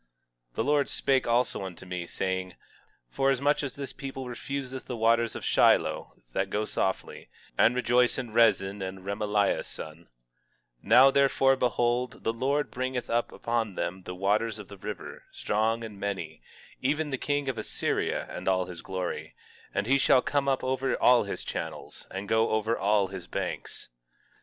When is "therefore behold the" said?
11.11-12.33